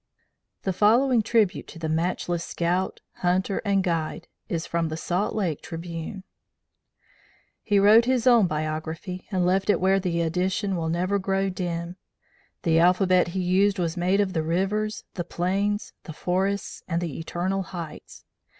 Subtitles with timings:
[0.63, 5.61] The following tribute to the matchless scout, hunter and guide is from the Salt Lake
[5.61, 6.23] Tribune:
[7.61, 11.97] He wrote his own biography and left it where the edition will never grow dim.
[12.63, 17.19] The alphabet he used was made of the rivers, the plains, the forests, and the
[17.19, 18.25] eternal heights.